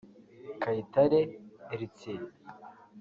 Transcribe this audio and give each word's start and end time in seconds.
Kayitare 0.61 1.19
Heritier 1.71 2.21